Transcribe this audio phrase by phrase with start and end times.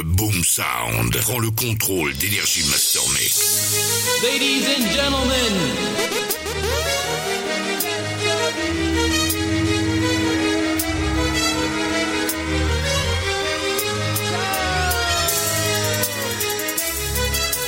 [0.00, 4.22] Le Boom Sound prend le contrôle d'Energy Master Mix.
[4.22, 5.56] Ladies and gentlemen,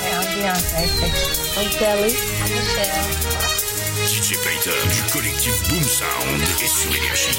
[0.01, 0.73] Hey, I'm Beyonce.
[1.59, 2.13] I'm Kelly.
[2.41, 3.05] I'm Michelle.
[4.07, 7.37] DJ Payton du collectif Boom Sound est sur Énergie.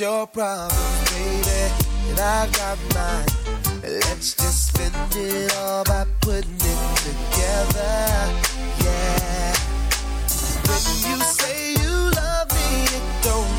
[0.00, 1.72] Your problems, baby,
[2.10, 3.26] and I've got mine.
[3.82, 7.96] Let's just spend it all by putting it together.
[8.84, 9.54] Yeah.
[10.68, 13.55] When you say you love me, it don't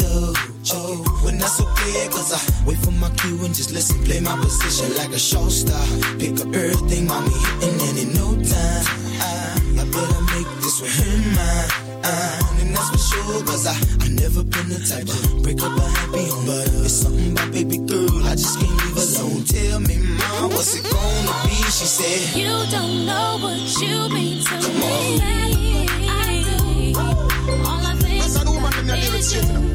[0.00, 0.50] and a son though.
[0.72, 4.36] Oh, when that's okay, cause I wait for my cue and just listen, play my
[4.36, 5.80] position like a show star.
[6.18, 8.84] Pick up everything, mommy, hitting and then in no time.
[9.20, 11.70] I, I better make this with her mine.
[12.02, 13.74] Uh, and that's for sure, cause I,
[14.04, 16.46] I never been the type to break up a happy home.
[16.46, 19.44] But it's something about baby girl, I just can't leave alone.
[19.44, 21.56] Tell me, mom, what's it gonna be?
[21.70, 25.20] She said, You don't know what you mean to Come me.
[26.08, 26.98] I do.
[27.64, 29.69] All I think That's how the woman them that lyrics is you know.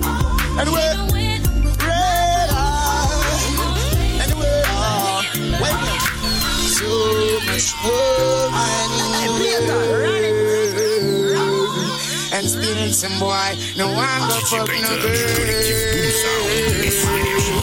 [0.58, 4.22] Anyway, Even when I'm with red eye.
[4.24, 5.24] Anyway, uh,
[5.62, 6.00] wait a.
[6.76, 6.90] So
[7.46, 7.76] much
[12.36, 16.44] And still some boy, no one go fuck no Payton du collectif Boom Sound
[17.26, 17.60] girl.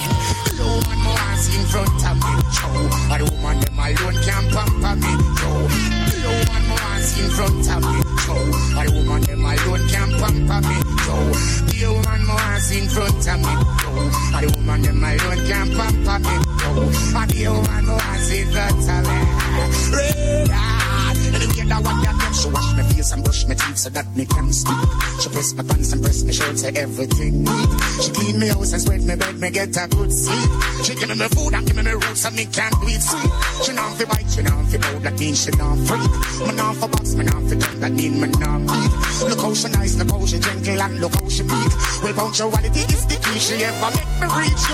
[0.59, 2.89] No one more ass in front of me, Joe.
[3.09, 5.69] But woman them alone can pamper me, Joe.
[6.25, 8.49] No one more ass in front of me, Joe.
[8.75, 9.82] But woman them alone
[10.23, 11.33] pamper me, Joe.
[11.67, 14.11] The woman ass in front of me, Joe.
[14.41, 16.35] The woman them alone can pamper me.
[17.19, 19.03] And the woman ass in front of
[20.47, 20.92] me.
[21.33, 24.25] Anyway, that what that she wash my face and brush my teeth so that me
[24.27, 24.89] can sleep.
[25.21, 27.71] She press my pants and press my shirt so everything neat.
[28.01, 30.51] She clean me house and spread me bed, me get a good sleep.
[30.85, 33.03] She give me my food and give me my roots and me can't do it
[33.03, 33.33] sweet.
[33.65, 36.13] She not fi bite, she not fi bow, that mean she not freak.
[36.47, 38.93] Me not for box, me not fi gun, that mean me not beat.
[39.29, 41.73] Look how she nice, look how she gentle and look how she meek.
[42.03, 44.65] Well, punctuality is the key, she ever make me reach.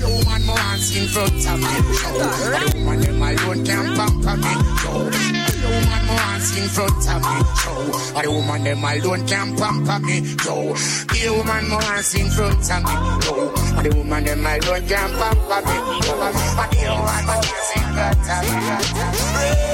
[0.00, 1.72] Yo, man, more hands in front of me.
[2.14, 2.28] Yo,
[2.76, 4.52] woman, them alone can't pamper me.
[4.84, 5.43] Yo,
[5.74, 7.36] yo, man, more hands in front of me.
[7.64, 10.16] Yo, the woman, them alone can't pamper me.
[10.44, 10.74] Yo,
[11.14, 12.94] yo, man, more hands in front of me.
[13.26, 15.76] Yo, the woman, them alone can't pamper me.
[16.06, 16.14] Yo,
[16.56, 19.73] but yo, man, more hands in front of me.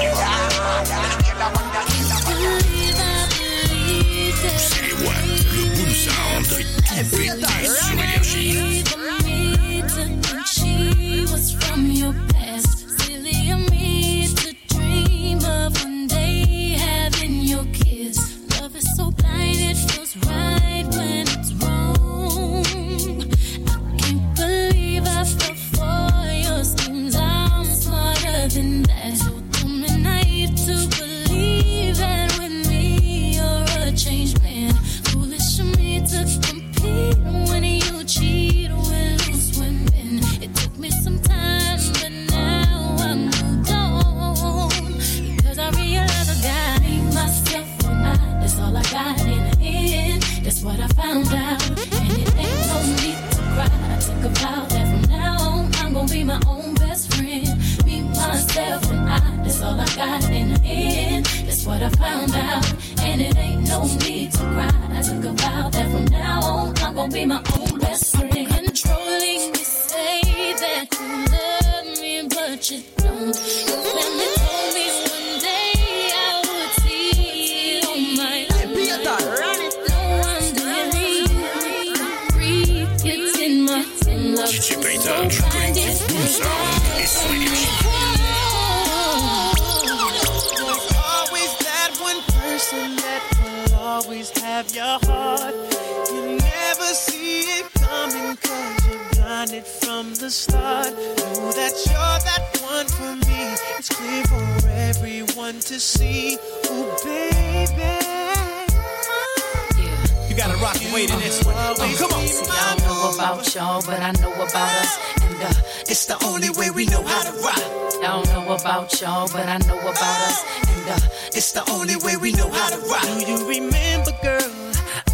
[113.31, 114.99] about y'all, but I know about us.
[115.21, 115.53] And uh,
[115.87, 117.63] It's the only way we know how to rock.
[118.03, 120.43] I don't know about y'all, but I know about us.
[120.67, 123.03] And uh, It's the only way we know how to rock.
[123.03, 124.51] Do you remember, girl?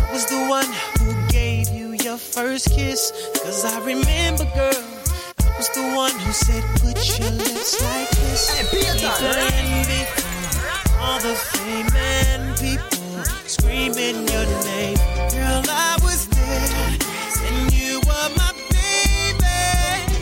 [0.01, 0.65] I was the one
[0.99, 3.11] who gave you your first kiss.
[3.43, 4.83] Cause I remember, girl.
[5.45, 8.73] I was the one who said, put your lips like this.
[8.73, 10.27] Even before
[11.01, 14.97] all the fame and people screaming your name.
[15.29, 16.86] Girl, I was there.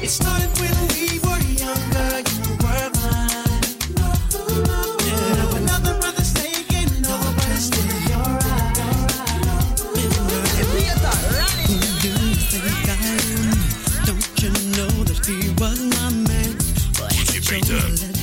[0.06, 2.22] It started when we were younger.
[2.30, 3.66] You were mine.
[5.02, 8.38] Yeah, when other brothers taking over, but it's still your
[14.06, 16.54] Don't you know that he was my man?
[17.42, 18.15] DJ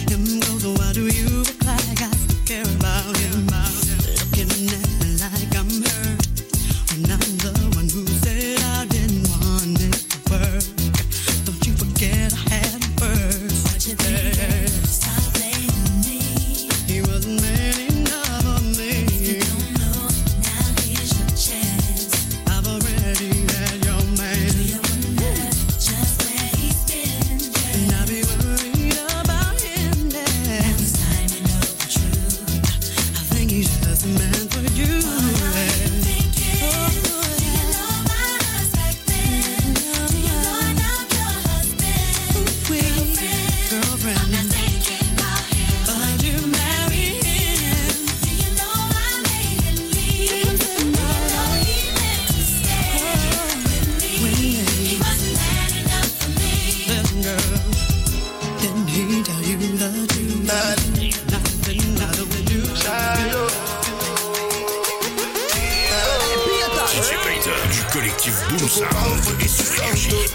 [68.22, 70.30] collectif Boom Sound sur énergie.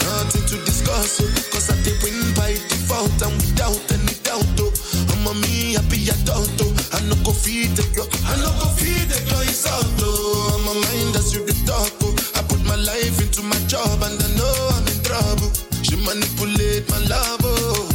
[0.00, 4.46] Nothing to discuss, cause I did win by default and without any doubt.
[4.60, 4.72] Oh,
[5.12, 6.50] I'm a me happy adult.
[6.62, 9.84] Oh, I no go feed the girl, I no go feed the girl is out.
[10.00, 11.92] Oh, I'm a mind as you the talk.
[12.02, 15.52] Oh, I put my life into my job and I know I'm in trouble.
[15.82, 17.40] She manipulate my love.
[17.44, 17.87] Oh,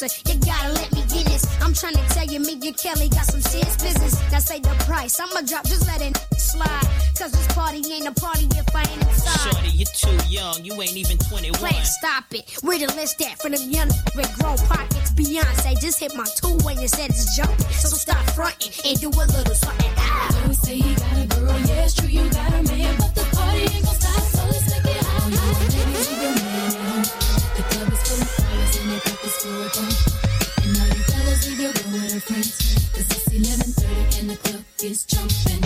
[0.00, 1.44] You gotta let me get this.
[1.60, 4.14] I'm trying to tell you, Megan Kelly got some serious business.
[4.30, 5.18] Now say the price.
[5.18, 6.86] I'ma drop, just let it slide.
[7.18, 9.50] Cause this party ain't a party if I ain't inside.
[9.50, 10.64] Shorty, you're too young.
[10.64, 11.58] You ain't even 21.
[11.58, 12.48] Plan, stop it.
[12.62, 13.42] Where the list at?
[13.42, 15.10] For them young with grown pockets.
[15.18, 17.66] Beyonce just hit my two when you said it's jumping.
[17.72, 19.92] So stop fronting and do a little something.
[19.96, 20.42] Ah.
[20.44, 21.58] Don't say you got a girl.
[21.66, 22.94] Yeah, it's true, you got a man.
[22.98, 24.07] But the party ain't gonna stop.
[32.18, 32.46] different.
[32.94, 35.57] Cause it's 11.30 and the club is jumping.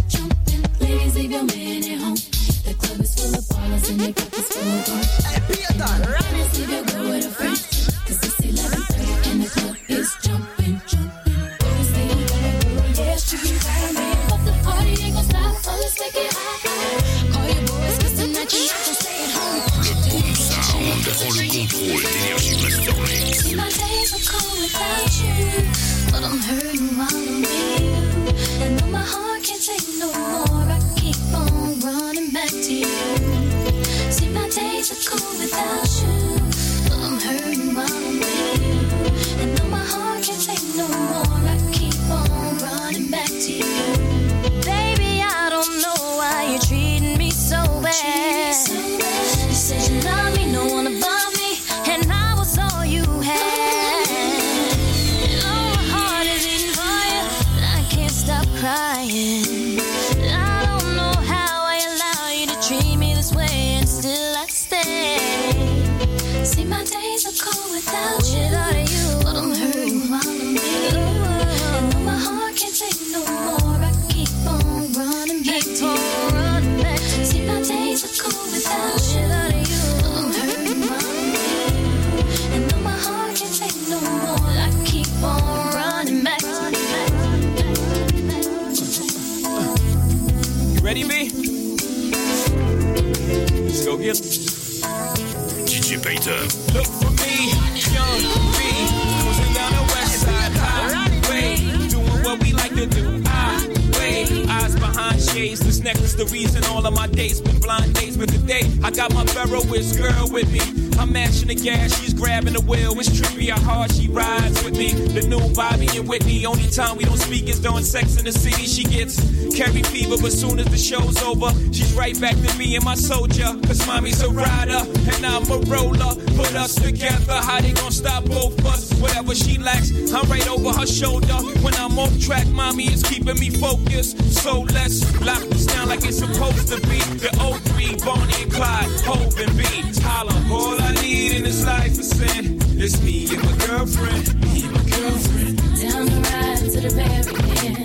[121.23, 121.51] over.
[121.73, 123.49] She's right back to me and my soldier.
[123.67, 124.83] Cause mommy's a rider
[125.15, 126.15] and I'm a roller.
[126.37, 128.93] Put us together, how they gonna stop both us?
[129.01, 131.35] Whatever she lacks, I'm right over her shoulder.
[131.63, 134.19] When I'm off track, mommy is keeping me focused.
[134.43, 136.99] So let's lock this down like it's supposed to be.
[137.23, 139.65] The O3, Bonnie and Clyde, Hov and B.
[140.03, 142.59] Holla, all I need in this life is sin.
[142.77, 144.41] It's me and my girlfriend.
[144.43, 145.57] Me and my girlfriend.
[145.81, 147.82] Down the ride to the very end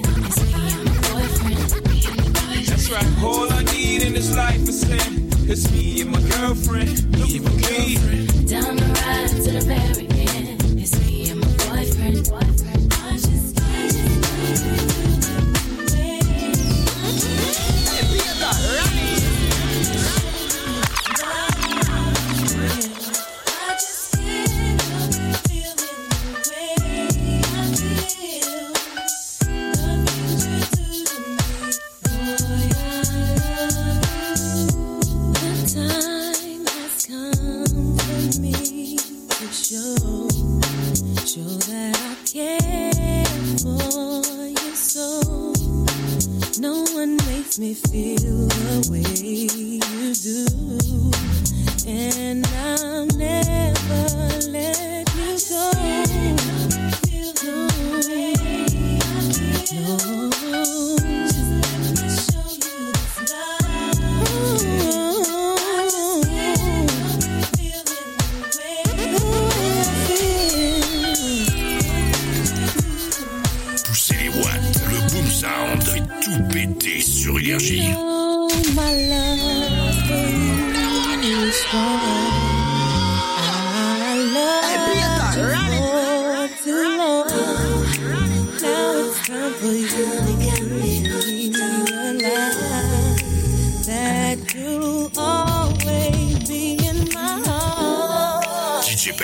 [2.97, 3.23] right.
[3.23, 5.29] All I need in this life is sin.
[5.49, 7.09] It's me and my girlfriend.
[7.11, 8.49] Me and my girlfriend.
[8.49, 10.16] Down the ride to the berry.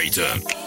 [0.04, 0.63] Traitor.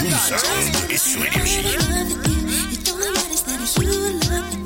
[2.79, 3.67] Doesn't know what it's matter.
[3.67, 4.62] Doesn't matter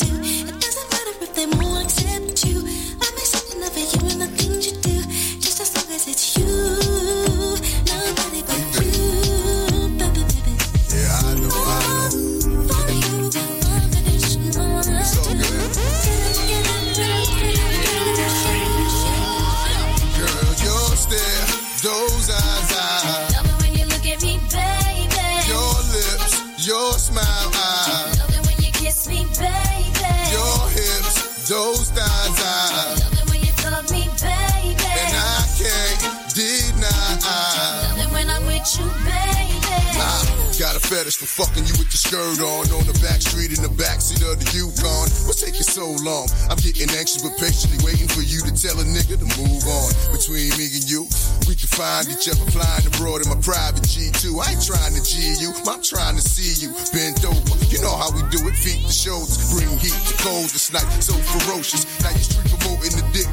[41.37, 44.49] Fucking you with your skirt on, on the back street in the backseat of the
[44.57, 45.05] Yukon.
[45.29, 46.33] What's taking so long?
[46.49, 49.89] I'm getting anxious but patiently waiting for you to tell a nigga to move on.
[50.17, 51.05] Between me and you,
[51.45, 54.33] we can find each other flying abroad in my private G2.
[54.33, 57.53] I ain't trying to G you, I'm trying to see you bent over.
[57.69, 60.89] You know how we do it, feet to shoulders, bring heat to cold this night.
[61.05, 63.29] So ferocious, now you street promoting the dick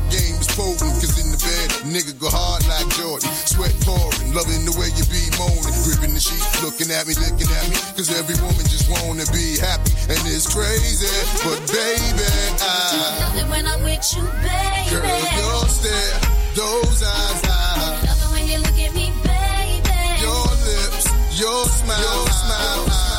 [0.55, 0.77] game.
[1.01, 3.29] Cause in the bed, nigga go hard like Jordan.
[3.49, 5.73] Sweat pouring, loving the way you be moaning.
[5.85, 7.75] Gripping the sheet, looking at me, looking at me.
[7.97, 9.91] Cause every woman just wanna be happy.
[10.09, 11.09] And it's crazy,
[11.41, 12.27] but baby,
[12.61, 13.19] I.
[13.19, 14.93] Love it when I'm with you, baby.
[14.93, 16.17] Girl, your stare,
[16.55, 18.07] those eyes, I.
[18.07, 20.01] Love it when you look at me, baby.
[20.21, 21.05] Your lips,
[21.39, 22.85] your smile, your smile.
[22.89, 23.12] I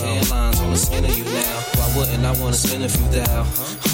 [0.00, 1.56] tan lines on the skin of you now?
[1.76, 3.40] Why wouldn't I wanna spend a few thou?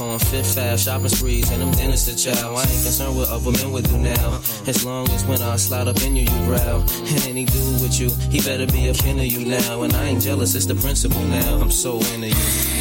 [0.01, 2.55] On Fifth Ave, shopping sprees, and them dinners to chow.
[2.55, 4.41] I ain't concerned what other men would do now.
[4.67, 6.81] As long as when I slide up in you, you growl.
[6.81, 9.83] And any dude with you, he better be a kin of you now.
[9.83, 11.61] And I ain't jealous, it's the principle now.
[11.61, 12.76] I'm so into you.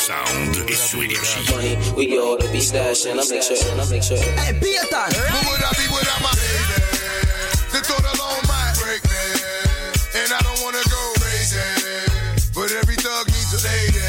[0.00, 1.44] Sound et sur Énergie.
[1.52, 3.20] Money, we ought to be stashing.
[3.20, 4.16] I make sure, I make sure.
[4.16, 5.12] Hey, be a time.
[5.12, 6.80] Who would I be without my baby?
[7.68, 9.24] The thought alone might break me.
[10.24, 11.60] And I don't wanna go crazy.
[12.56, 14.00] But every thug needs a lady.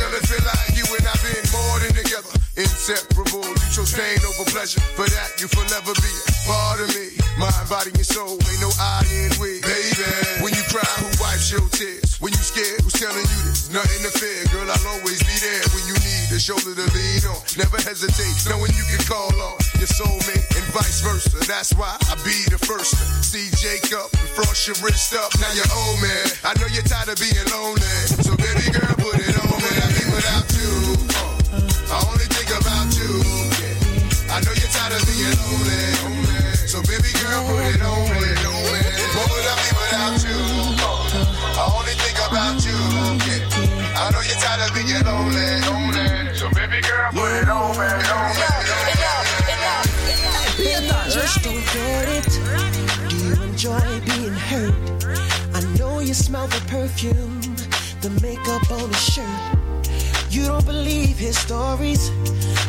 [0.00, 2.32] Girl, it feel like you and I've been more than together.
[2.56, 4.80] Inseparable, you chose pain over pleasure.
[4.96, 7.20] For that, you forever be a part of me.
[7.36, 9.60] Mind, body, and soul, ain't no I in we.
[9.60, 10.08] Baby,
[10.40, 12.16] when you cry, who wipes your tears?
[12.22, 13.68] When you scared, who's telling you this?
[13.74, 17.24] Nothing to fear, girl, I'll always be there when you need a shoulder to lean
[17.28, 17.40] on.
[17.56, 21.38] Never hesitate, knowing you can call on your soulmate and vice versa.
[21.46, 25.30] That's why I be the first to see Jacob and frost your wrist up.
[25.40, 26.26] Now you're old man.
[26.44, 27.96] I know you're tired of being lonely.
[28.24, 29.72] So baby girl, put it on me.
[29.76, 30.72] I be without you.
[31.12, 33.12] Uh, I only think about you.
[34.32, 35.84] I know you're tired of being lonely.
[36.64, 38.43] So baby girl, put it on
[44.26, 45.60] you're tired of being lonely.
[45.68, 46.34] lonely.
[46.34, 47.84] So baby girl, put it on me.
[51.10, 52.28] Just don't get it.
[53.08, 54.74] Do you enjoy being hurt?
[55.54, 57.40] I know you smell the perfume,
[58.00, 59.54] the makeup on his shirt.
[60.30, 62.10] You don't believe his stories.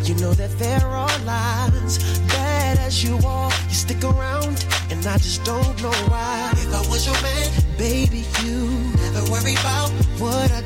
[0.07, 1.97] You know that there are lies.
[2.27, 6.51] Bad as you are, you stick around, and I just don't know why.
[6.53, 8.67] If I was your man, baby, you
[9.01, 9.89] never worry about
[10.19, 10.61] what I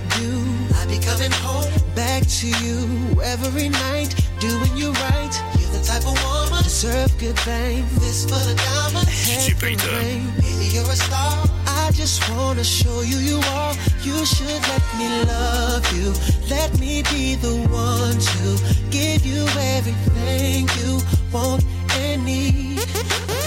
[2.29, 5.33] to you every night, doing you right.
[5.57, 7.85] You're the type of woman deserve good fame.
[7.95, 10.29] This for the diamond, DJ Payton.
[10.37, 11.49] Baby, you're a star.
[11.65, 13.73] I just wanna show you you are.
[14.03, 16.13] You should let me love you.
[16.47, 18.47] Let me be the one to
[18.91, 19.41] give you
[19.77, 21.01] everything you
[21.33, 21.65] want
[21.97, 22.68] and need.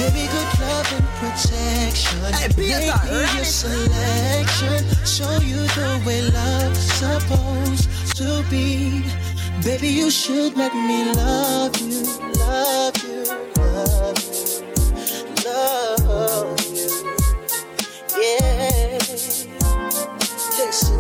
[0.03, 2.23] Baby, good love and protection.
[2.23, 4.83] Make me your selection.
[5.07, 9.05] Show you the way love's supposed to be.
[9.63, 12.03] Baby, you should let me love you,
[12.35, 13.23] love you,
[13.63, 14.75] love you,
[15.47, 16.91] love you.
[18.19, 18.99] Yeah.
[20.59, 20.99] Listen,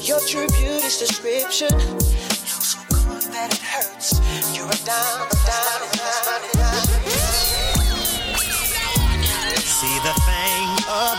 [0.00, 1.78] your true beauty's description.
[2.48, 4.18] So good that it hurts.
[4.56, 5.37] You're a dime,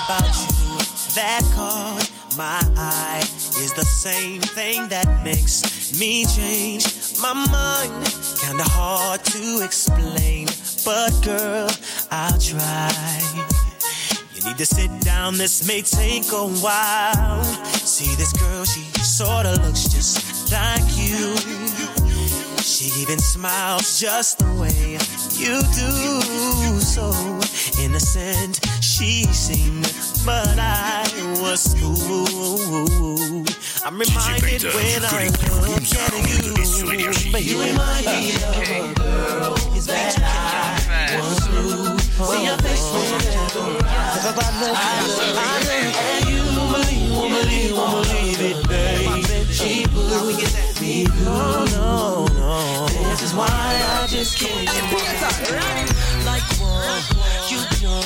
[0.10, 0.78] about you
[1.14, 3.22] that caught my eye
[3.62, 6.84] is the same thing that makes me change
[7.22, 7.94] my mind.
[8.42, 10.48] Kinda hard to explain,
[10.84, 11.70] but girl,
[12.10, 13.22] I'll try.
[14.34, 17.44] You need to sit down, this may take a while.
[17.86, 21.38] See this girl, she sorta looks just like you.
[22.64, 24.98] She even smiles just the way
[25.40, 26.80] you do.
[26.80, 27.12] So
[27.82, 29.94] innocent she seemed,
[30.26, 31.08] but I
[31.42, 33.46] was cool.
[33.86, 35.32] I'm reminded when I
[35.64, 39.56] look at you, but you remind me of a girl
[39.88, 41.98] that I once knew.
[42.10, 46.44] See your face whenever I look, I look at you.
[47.16, 49.48] Won't believe, won't believe it, babe.
[49.48, 50.36] She blew
[50.82, 51.26] me blue.
[51.26, 52.88] No, no.
[52.88, 53.79] This is why I
[54.10, 54.84] just can't get
[56.26, 57.02] like one.
[57.50, 58.02] You know,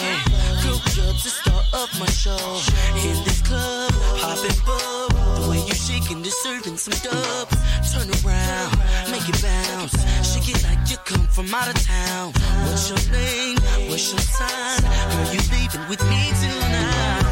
[0.62, 2.60] girl, you're the star of my show.
[3.00, 5.12] In this club, hopping bub.
[5.40, 7.56] The way you shaking, deserving some dubs.
[7.94, 8.78] Turn around,
[9.12, 9.96] make it bounce.
[10.28, 12.34] Shake it like you come from out of town.
[12.66, 13.58] What's your name?
[13.90, 14.82] What's your sign?
[14.84, 17.23] Girl, you leaving with me tonight.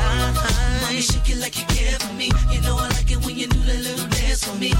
[1.01, 2.29] Mommy, shake it like you care for me.
[2.51, 4.71] You know I like it when you do that little dance for me.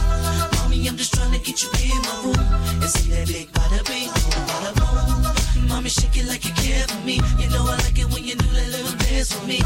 [0.62, 2.38] Mommy, I'm just trying to get you in my room
[2.78, 3.50] and see that big
[3.90, 5.68] bing, boom, bada boom.
[5.68, 7.16] Mommy, shake it like you care for me.
[7.42, 9.62] You know I like it when you do that little dance for me.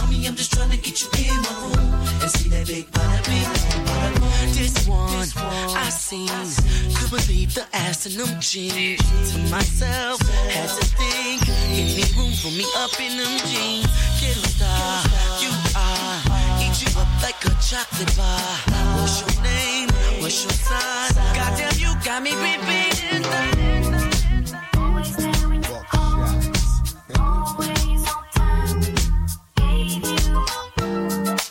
[0.00, 1.92] Mommy, I'm just trying to get you in my room
[2.24, 4.32] and see that big bing, boom, bada boom.
[4.56, 5.28] This one,
[5.76, 6.32] I seen.
[6.96, 9.04] Could believe the ass in them jeans.
[9.32, 11.44] To myself, had to think.
[11.68, 14.11] Any room for me up in them jeans.
[14.30, 15.02] Star,
[15.40, 16.62] you are.
[16.62, 18.38] Eat you up like a chocolate bar.
[19.00, 19.88] What's your name?
[20.20, 21.10] What's your sign?
[21.34, 22.30] Goddamn, you got me.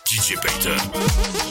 [0.06, 1.51] DJ Peter.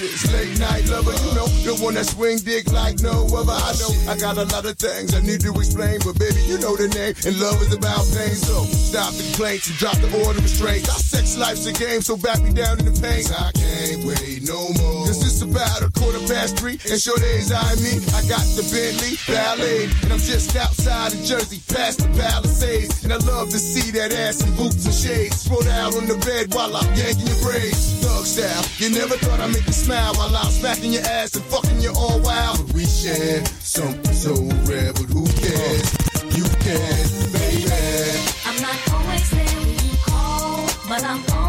[0.00, 1.12] this late night lover.
[1.12, 3.52] You know, the one that swing dick like no other.
[3.52, 6.56] I know I got a lot of things I need to explain, but baby, you
[6.58, 7.12] know the name.
[7.26, 8.36] And love is about pain.
[8.36, 10.88] So stop the complaints and drop the order of restraints.
[10.88, 13.24] Our sex life's a game, so back me down in the pain.
[13.28, 15.04] I can't wait no more.
[15.06, 18.00] Cause it's about a quarter past three, and sure days I me.
[18.16, 23.04] I got the Bentley Ballet, and I'm just outside of Jersey, past the Palisades.
[23.04, 25.42] And I love to see that ass in boots and shades.
[25.42, 28.00] Spread out on the bed while I'm yanking your braids.
[28.00, 31.80] Thug style, you never thought I'd make smile while I'm smacking your ass and fucking
[31.80, 32.66] you all wild.
[32.66, 34.34] But we share something so
[34.70, 35.86] rare, but who cares?
[36.38, 37.72] You can, baby.
[38.46, 41.41] I'm not always there when you call, but I'm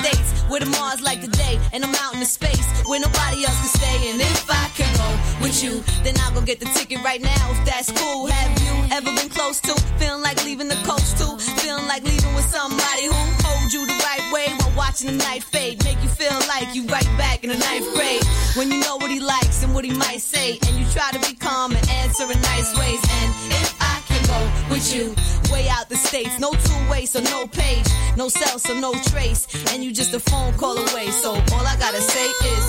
[0.00, 3.44] states, where the Mars like the day, and I'm out in the space where nobody
[3.44, 4.10] else can stay.
[4.10, 5.08] And if I can go
[5.42, 7.42] with you, then I'll go get the ticket right now.
[7.52, 11.36] If that's cool, have you ever been close to feeling like leaving the coast too?
[11.60, 15.42] Feeling like leaving with somebody who hold you the right way while watching the night
[15.42, 18.24] fade, make you feel like you right back in the ninth grade
[18.56, 21.20] when you know what he likes and what he might say, and you try to
[21.20, 23.02] be calm and answer in nice ways.
[23.20, 25.14] And if I go with you,
[25.52, 29.42] way out the states, no two way, so no page, no cell, so no trace,
[29.72, 31.08] and you just a phone call away.
[31.22, 32.64] So all I gotta say is,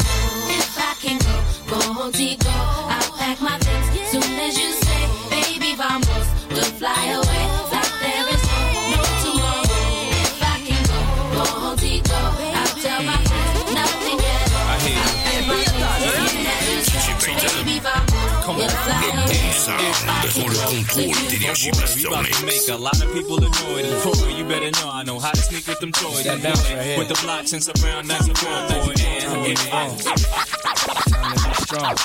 [0.59, 1.35] If I can go,
[1.71, 2.55] go home to go.
[2.95, 7.58] I'll pack my things soon as you say, baby, vamos, we'll fly away.
[19.69, 22.41] Sound prend le d'énergie Master Mix.
[22.43, 23.85] Make a lot of people annoyed.
[23.85, 26.23] And boy, you better know I know how to sneak with them toys.
[26.23, 26.97] That bounce right here.
[26.97, 28.93] With the blocks and surround, nice and cool, boy.
[28.93, 30.09] Time to
[31.49, 31.95] be strong.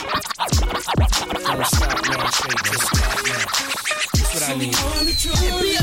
[1.45, 3.45] Don't stop now, shake, just stop now.
[4.13, 4.75] That's what I need.
[4.75, 5.79] Come on, that's for you, baby.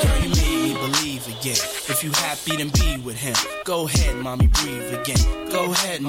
[0.00, 1.60] Girl, you made me believe again.
[1.88, 3.34] If you happy, then be with him.
[3.64, 5.49] Go ahead, mommy, breathe again.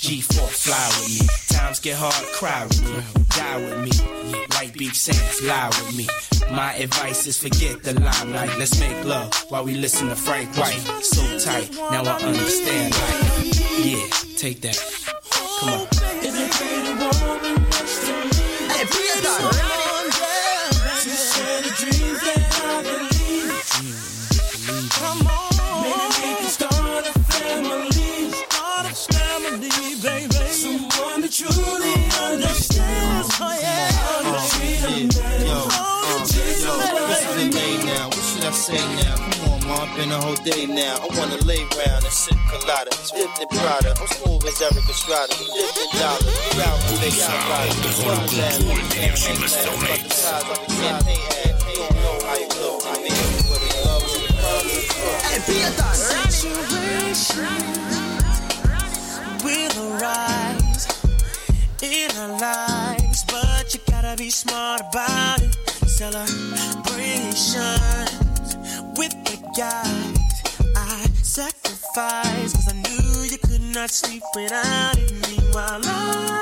[0.00, 1.28] G4, fly with me.
[1.54, 3.02] Times get hard, cry with me,
[3.36, 4.44] die with me.
[4.56, 6.08] White Beach Sands, lie with me.
[6.54, 8.58] My advice is forget the limelight.
[8.58, 10.80] Let's make love while we listen to Frank White.
[11.02, 12.94] So tight, now I understand.
[12.94, 14.06] Like, yeah,
[14.38, 14.78] take that.
[15.60, 17.39] Come on.
[38.50, 39.14] I say now?
[39.14, 40.98] Come on, ma, been a whole day now.
[40.98, 43.94] I wanna lay round and sip colada, dipped in Prada.
[43.94, 46.18] I'm smooth as Erik Estrada, dipped in dollar.
[46.58, 47.70] Proud to make out right.
[47.78, 50.26] Prends le contrôle d'énergie Master Mix.
[55.30, 55.94] Hey, Peter,
[56.34, 57.54] situation
[59.44, 60.90] will arise
[61.82, 65.54] in our lives, but you gotta be smart about it.
[65.86, 68.19] Celebrations
[68.96, 70.16] with the guys
[70.76, 75.12] I sacrificed, cause I knew you could not sleep without it.
[75.28, 76.39] Meanwhile, I,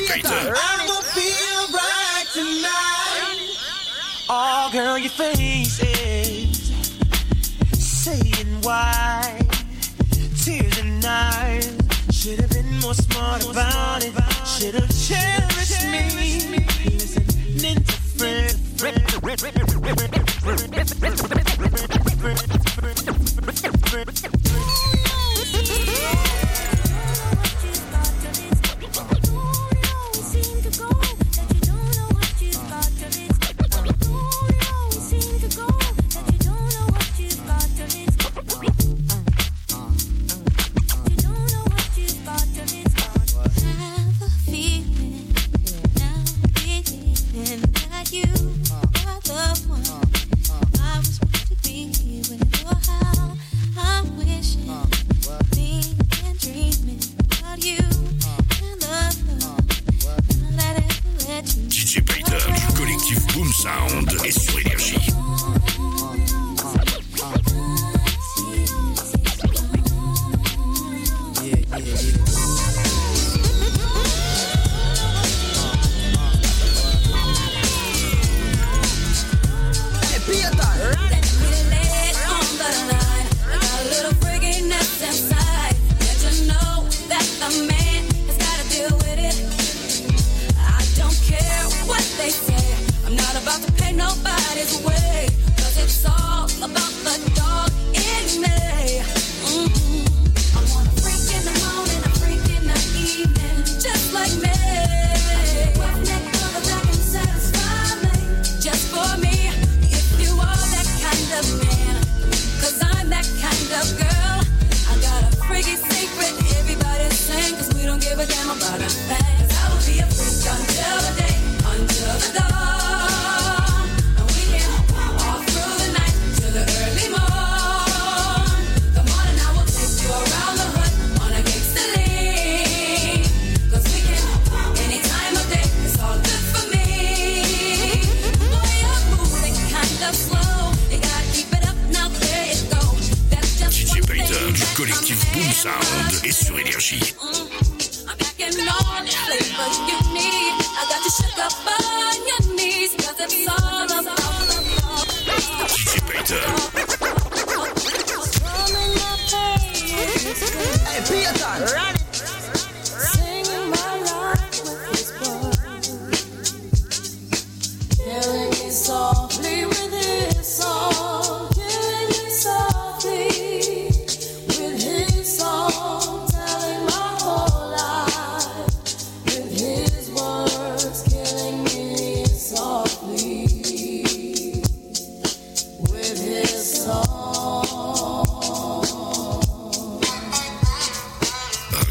[0.00, 0.16] girl.
[0.16, 0.54] Peter.
[0.56, 3.56] I'ma be alright tonight.
[4.28, 6.72] Oh, girl, your face is
[7.78, 9.40] saying why.
[10.42, 11.76] Tears and eyes.
[12.10, 14.12] Should have been more smart about it.
[14.46, 16.16] Should have cherished me.
[19.26, 21.35] Listening to DJ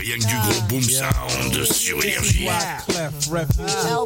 [0.06, 2.47] Rien que du gros boom sound sur Énergie.
[2.88, 4.06] Clef, Refuge, Town,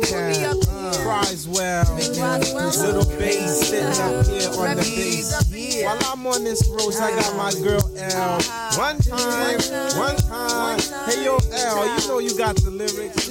[0.93, 5.84] Criswell, Little Bass sitting up here on the bass.
[5.84, 7.62] While I'm on this road, I got my ah.
[7.62, 8.38] girl L.
[8.50, 8.76] Ah.
[8.78, 9.60] One time,
[10.00, 10.80] one time.
[11.06, 13.28] Hey yo, L, you know you got the lyrics.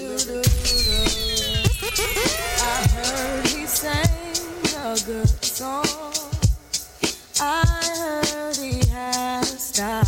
[2.61, 4.05] I heard he sang
[4.85, 5.87] a good song.
[7.41, 10.08] I heard he had a style.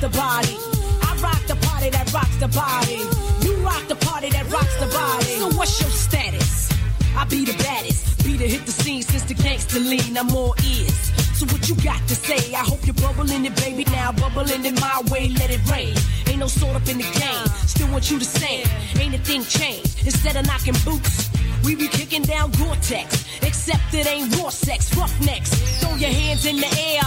[0.00, 0.56] the body.
[1.02, 3.00] I rock the party that rocks the body.
[3.44, 5.36] You rock the party that rocks the body.
[5.36, 6.70] So what's your status?
[7.16, 8.24] I be the baddest.
[8.24, 10.16] Be to hit the scene since the gangster lean.
[10.16, 11.12] I'm all ears.
[11.36, 12.54] So what you got to say?
[12.54, 13.84] I hope you're bubbling it, baby.
[13.92, 15.94] Now bubbling it my way, let it rain.
[16.28, 17.46] Ain't no sort up in the game.
[17.66, 18.64] Still want you to sing.
[18.98, 20.06] Ain't a thing changed.
[20.06, 21.29] Instead of knocking boots,
[21.64, 23.24] we be kicking down Gore-Tex.
[23.42, 25.50] Except it ain't raw sex, roughnecks.
[25.80, 27.02] Throw your hands in the air.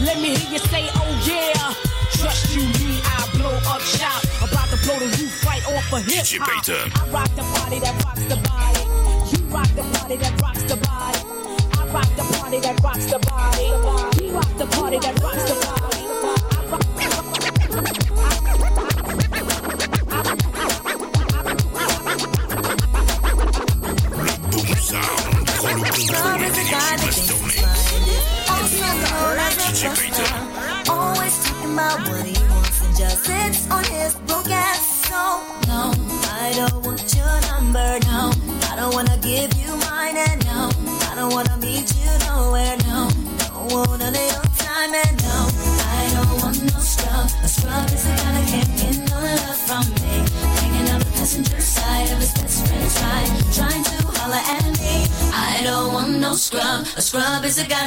[0.00, 1.74] Let me hear you say, oh yeah.
[2.20, 4.22] Trust you, me, I blow up shop.
[4.42, 6.68] About to blow the roof right off of hip hop.
[6.68, 8.82] I rock the party that rocks the body.
[9.30, 11.18] You rock the party that rocks the body.
[11.78, 14.24] I rock the party that rocks the body.
[14.24, 15.73] You rock the party that rocks the body.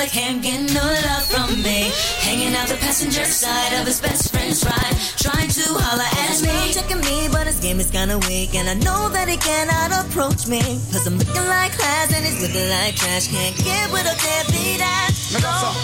[0.09, 1.91] Scrub is a guy that can't get no love from me.
[2.19, 6.73] Hanging out the passenger side of his best friend's ride, trying to holler at me.
[6.73, 10.47] Checking me, but his game is kinda weak, and I know that he cannot approach
[10.47, 10.61] me.
[10.91, 13.27] Cause I'm looking like class and he's looking like trash.
[13.27, 15.33] Can't get with a deadbeat ass.
[15.33, 15.75] Me got some.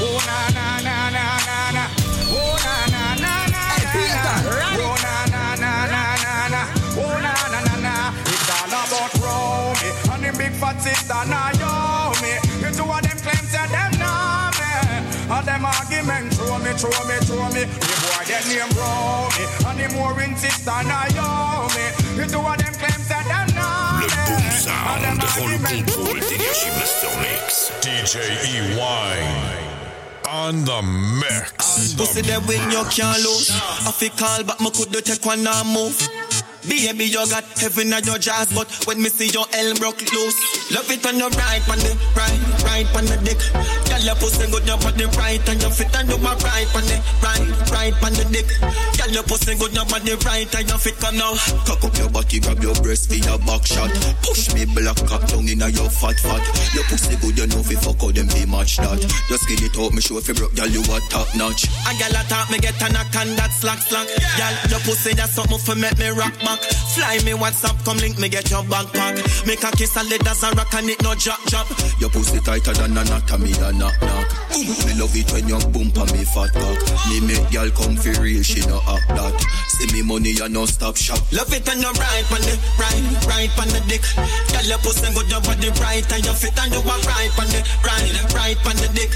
[0.00, 1.84] Oh na na na na na na.
[2.30, 4.34] Oh na na na na na na.
[4.78, 6.62] Oh na na na na na na.
[6.96, 7.94] Oh na na na na.
[8.26, 12.47] It's all about Romy and them big fat sister Naomi.
[12.68, 14.68] The two of them claim say them know me.
[15.32, 17.64] And them argument throw me, throw me, throw me.
[17.64, 21.86] The boy get name Romy and the more in sister Naomi.
[22.20, 26.70] The two of them claim say them know Le boom sound prend le contrôle d'Énergie
[26.76, 27.72] Master Mix.
[27.80, 29.68] DJ E-Wine
[30.28, 31.94] on the mix.
[31.96, 33.50] Pussy there when you can't lose.
[33.50, 35.96] I feel call, but me could do take one and move.
[36.68, 39.48] Baby, you got heaven on your jaws, but when me see your
[39.80, 40.38] broke loose,
[40.70, 42.36] love it on your right, on the right,
[42.68, 43.40] right on the dick.
[43.88, 46.84] Girl, your pussy good, your body right, and your fit and you my right on
[46.84, 48.48] the right, right on the dick.
[49.00, 51.32] Girl, your pussy good, your body right, and your fit come now.
[51.64, 53.88] Cock up your body, grab your breast for your back shot.
[54.20, 56.44] Push me black cock down in your fat fat.
[56.76, 59.00] Your pussy good, you know fi fuck how them be match that.
[59.32, 61.64] Just skin it out, me show if you broke, girl, you a top notch.
[61.88, 64.08] A girl a talk, me get a knock and that slack slack.
[64.36, 66.57] Girl, your pussy that's something for make me rock back.
[66.60, 66.72] Back.
[66.98, 69.16] Fly me WhatsApp, come link me get your backpack.
[69.46, 71.66] Make a kiss and let us a rock and it no drop drop.
[72.00, 74.26] Your pussy tighter than anatomy a knock knock.
[74.58, 76.78] Me love it when you bump on me fat cock.
[77.08, 79.34] Me make girl come for real, she no act that.
[79.78, 81.20] See me money and no stop shop.
[81.30, 84.02] Love it when you right on the right, right on the dick.
[84.50, 87.46] Girl your pussy good, your body right and your fit and you are right on
[87.54, 89.12] the right, right on the dick.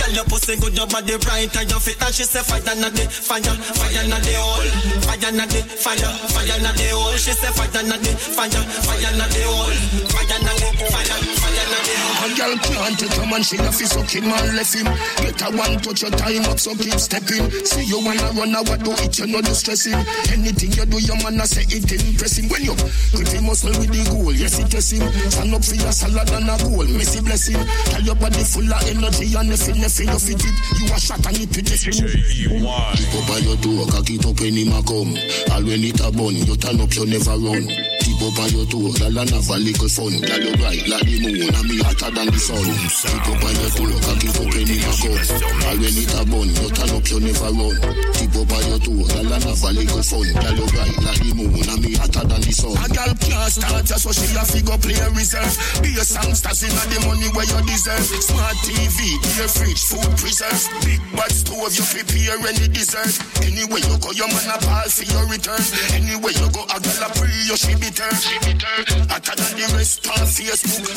[0.00, 2.88] Girl your pussy good, your body right and your fit and she say fire na
[2.88, 3.44] the fire,
[3.76, 4.68] fire na the hole,
[5.04, 7.16] fire na the fire, fire na the hole.
[7.16, 9.76] She say fire na the fire, fire na the hole,
[10.12, 12.05] fire na the fire, fire na the.
[12.26, 14.90] A girl can't take a man, she left his sucking man left him.
[15.22, 17.46] Get a one touch your time up, so keep stepping.
[17.62, 19.94] See you wanna run, what do it, you know the stressing.
[20.34, 22.50] Anything you do, your man, I say it impressing.
[22.50, 22.74] When you
[23.14, 25.06] pretty muscle with the goal, yes it is him.
[25.30, 27.62] Stand up for your salad and a goal, messy blessing.
[27.94, 31.22] Tell your body full of energy and it, if you fit it, you a shot
[31.30, 34.82] and it to the Pick up by your door, cock it up when him a
[34.82, 35.14] come.
[35.54, 37.70] All when it a bun, you turn up, you never run.
[37.70, 40.18] Tip up by your door, la la have a little fun.
[40.26, 42.64] Girl you bright like the moon, and me hotter than the sun.
[42.64, 45.20] Pick up by your door, cock it up him a come.
[45.68, 47.76] All when it a bun, you turn up, you never run.
[48.16, 50.28] Tip up by your door, la la have a little fun.
[50.32, 52.72] Girl you bright like the moon, and me hotter than the sun.
[52.80, 55.52] A girl can't start just so she a figure play reserve.
[55.84, 58.06] Be a songsters in the money where you deserve.
[58.24, 60.60] Smart TV, beer fridge, food preserve.
[60.88, 63.12] Big bad stove, you prepare any dessert.
[63.44, 65.60] Anywhere you go, your man a ball for your return.
[65.92, 68.14] Anywhere you go, a girl a pre, you she be turn.
[68.16, 69.04] She be turn.
[69.12, 70.96] Hotter than the rest on Facebook.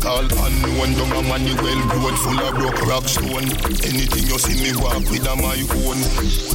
[0.00, 3.48] call unknown Down a Manuel road full of broke rock stone
[3.84, 5.98] Anything you see me walk with a my own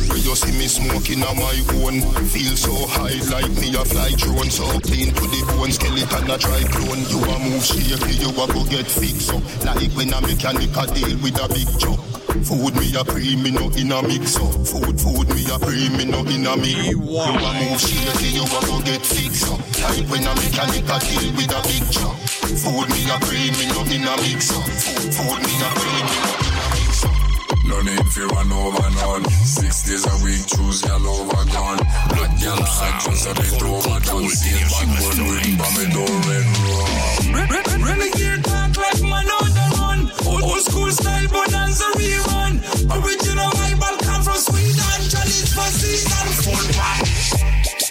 [0.10, 4.12] Where you see me smoking a my own Feel so high like me a fly
[4.18, 8.32] drone So clean to the bone, skeleton a try clone You a move shaky, you
[8.32, 12.00] a go get fixed up Like when a mechanic a deal with a big job
[12.44, 14.52] Food me a pre, me no in a mix up.
[14.66, 16.88] Food, food me a pre, me no in a mix.
[16.88, 19.60] You a move shaky, you a go get fixed up.
[19.80, 22.23] Like when a mechanic a deal with a big job.
[22.44, 24.64] Food me a pre, me no in a mix up.
[24.68, 27.24] Food, food me a pre, me no in a mix up.
[27.64, 29.24] No need for run over none.
[29.32, 31.80] Six days a week, choose y'all over gone.
[32.10, 34.30] Black y'all side just a bit overdone.
[34.30, 37.84] See it back one ring, but me don't red rum.
[37.84, 40.00] Renegade talk like man on the run.
[40.28, 42.43] Old, old school style bonanza rerun.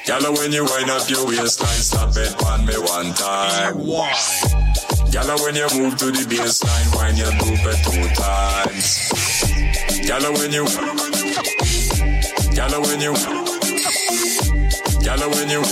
[0.05, 3.79] Y'all when you wind up your waistline, stop it on me one time.
[5.15, 9.15] Y'all when you move to the baseline, wind your group it two times.
[10.03, 10.67] Y'all when you,
[12.51, 13.15] y'all when you,
[15.07, 15.63] y'all when you.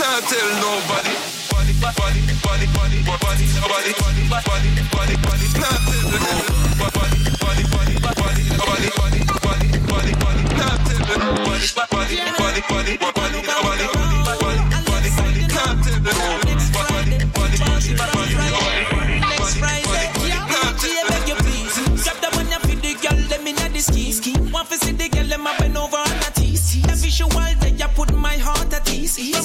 [0.00, 1.12] Nah, tell nobody.
[1.52, 2.00] Body, body,
[2.40, 5.46] body, body, body, body, body, body, body, body.
[5.60, 6.18] Nah, tell the
[6.80, 10.42] body, body, body, body, body, body, body, body, body.
[10.56, 11.35] Nah, tell the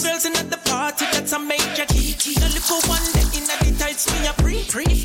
[0.01, 2.13] some girls in at the party, that's a major key.
[2.33, 5.00] The little one that in the tights, me a pre-pre.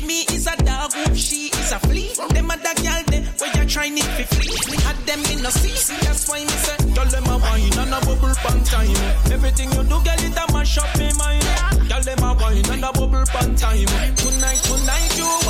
[5.47, 9.31] No see, that's why me say, tell them a wine and a bubble pan time.
[9.31, 11.43] Everything you do, girl, it a mash up me mind.
[11.87, 13.87] Tell them a wine and a bubble pan time.
[14.15, 15.46] Tonight, tonight you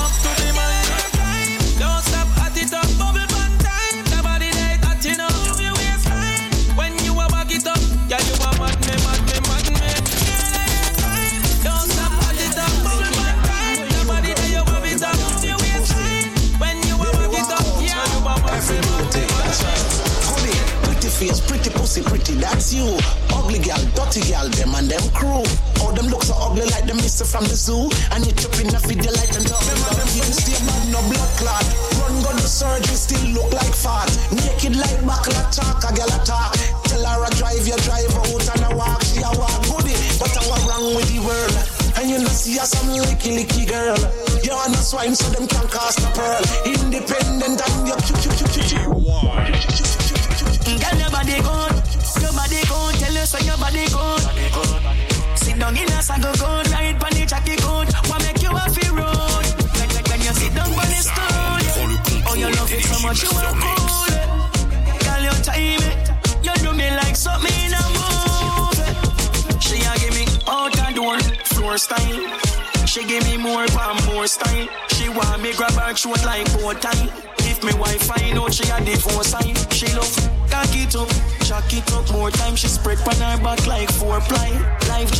[76.08, 77.10] throat like bow tie.
[77.40, 80.16] If me wife find out she a divorce sign, she love
[80.50, 81.10] cock it up,
[81.44, 82.56] jack it up more time.
[82.56, 84.52] She spread on her back like four ply.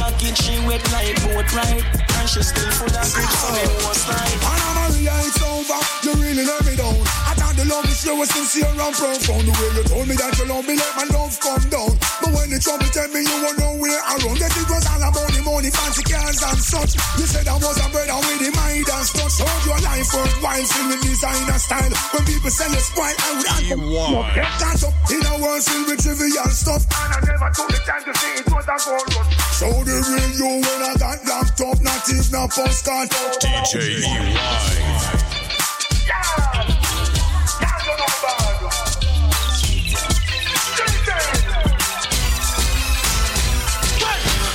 [0.08, 3.64] Life jacket she wet like boat ride, and she still full of grip so me
[3.84, 4.40] most like.
[4.40, 5.80] Anna Maria, it's over.
[6.04, 6.96] You really let me down.
[7.28, 9.44] I thought the love is you was sincere and profound.
[9.44, 11.92] The way you told me that you love me, let my love come down.
[12.24, 15.28] But when the trouble tell me you were nowhere around, that it was all about
[15.28, 16.96] the money, fancy cars and such.
[17.20, 19.32] You said I was a brother with the mind and stuff.
[19.36, 21.94] Showed your life worthwhile, filled with designer style.
[22.16, 23.76] When people say you spoil, I would answer.
[23.76, 26.88] No, get that up in a world filled with trivial stuff.
[26.96, 29.37] And I never took the time to see it was a gold rush.
[29.58, 33.10] So the real you when I got locked up, not even a postcard.
[33.42, 34.38] DJ E-Wine.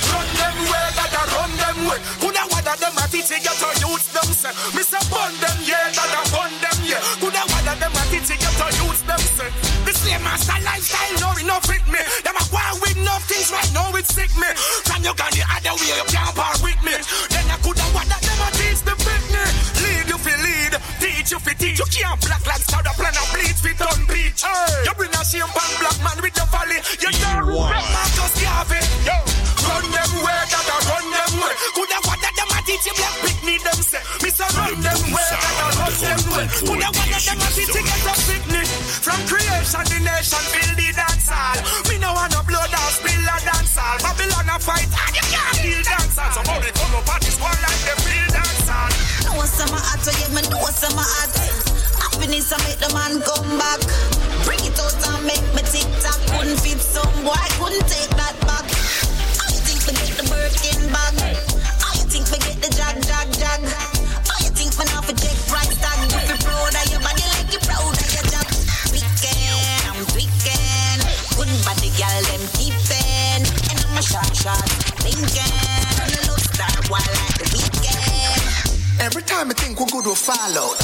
[0.07, 1.99] Run them way, gotta run them way.
[2.23, 4.55] Coulda wada them a titty get to use them say.
[4.71, 7.03] Me say bun them yeah, gotta bun them yeah.
[7.19, 9.51] Coulda wada them a titty get to use them say.
[9.83, 11.99] The same master lifestyle, no it no fit me.
[13.33, 14.49] Things right now it sick me.
[14.85, 16.95] From you gone the other way, you can't part with me.
[17.33, 19.45] Then I coulda wada them a teach the pitney.
[19.81, 21.79] Lead you fi lead, teach you fi teach.
[21.81, 24.41] You can't black like start up plan and bleach fit on beach.
[24.85, 26.77] You bring a shame pan black man with your folly.
[27.01, 28.81] You can't rep Marcus Garvey.
[29.07, 29.17] Yo.
[29.63, 31.53] Run them way, gotta run them way.
[31.73, 34.03] Coulda wada them a teach you black picnic them say.
[34.21, 36.45] Me say run them way, gotta run them way.
[36.67, 38.67] Coulda wada them a teach you get a picnic.
[39.03, 41.59] From creation the nation build the dance hall.
[41.87, 41.95] Me
[46.15, 46.45] dance hall.
[46.45, 48.91] Somebody come up and this one like the build dance hall.
[49.25, 51.33] Know some hot, so yeah, me know some hot.
[51.97, 53.81] Happiness, I make the man come back.
[54.45, 56.19] Bring it out and make me tick tock.
[56.29, 58.65] Couldn't fit some boy, couldn't take that back.
[59.41, 61.15] I think forget the Birkin bag.
[61.81, 63.61] I think forget the jag, jag, jag.
[64.29, 65.97] I think for now for check price tag.
[66.29, 68.47] You proud of your body like you proud of your job.
[68.93, 70.99] Weekend, I'm tweaking.
[71.33, 73.41] Good body, girl, them keeping.
[73.71, 74.61] And I'm a shot, shot,
[79.03, 80.79] Every time I think we're good will fall out.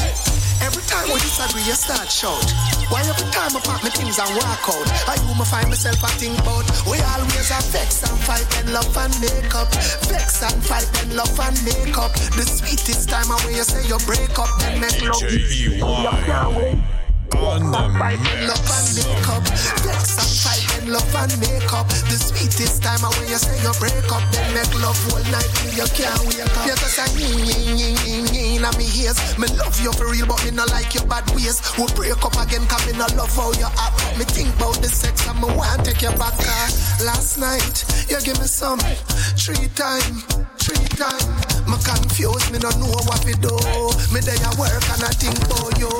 [0.59, 2.43] Every time we disagree, you start shout.
[2.91, 4.87] Why every time I pack my things and walk out?
[5.07, 6.67] I you me find myself I think about.
[6.83, 9.71] We always have vex and fight and love and make up.
[10.11, 12.11] Vex and fight and love and make up.
[12.35, 15.23] The sweetest time away you say you break up, then make love.
[17.39, 18.99] On the Love mix.
[18.99, 19.43] and make up.
[20.89, 21.87] Love and make up.
[22.09, 25.73] The sweetest time away you say you break up, then make love all night till
[25.77, 26.65] you can't wake up.
[27.15, 29.17] Ying ying ying in me ears.
[29.37, 31.61] Me love you for real, but me not like your bad ways.
[31.77, 34.17] We break up again, cause me not love how you act.
[34.17, 36.33] Me think about the sex and me want take you back.
[36.39, 36.65] Car.
[37.05, 38.79] Last night you give me some
[39.37, 40.25] three time,
[40.57, 41.29] three time.
[41.69, 43.53] Me confused, me no know what to do.
[44.09, 45.91] Me there at work and I think about you.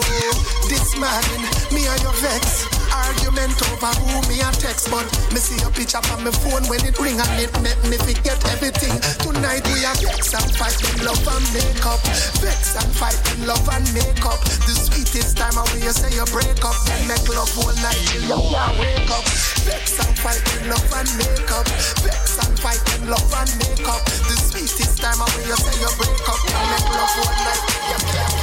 [0.65, 2.78] This morning, me and your vex.
[2.99, 6.83] Argument over who me a text, but me see your picture on my phone when
[6.83, 8.91] it ring and it make me forget everything.
[9.23, 12.03] Tonight we are vex and fight in love and make up.
[12.43, 14.43] Vex and fight in love and make up.
[14.67, 18.27] The sweetest time of you say you break up, then make love all night till
[18.27, 18.39] you
[18.75, 19.23] wake up.
[19.63, 21.67] Vex and fight in love and make up.
[22.03, 24.03] Vex and fight in love and make up.
[24.27, 27.95] The sweetest time of you say you break up, then make love all night till
[27.95, 28.35] you can't.